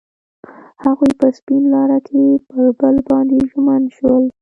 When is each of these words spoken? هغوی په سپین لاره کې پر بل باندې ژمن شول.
هغوی 0.83 1.11
په 1.19 1.27
سپین 1.37 1.63
لاره 1.73 1.99
کې 2.07 2.23
پر 2.49 2.65
بل 2.79 2.95
باندې 3.09 3.37
ژمن 3.51 3.83
شول. 3.95 4.23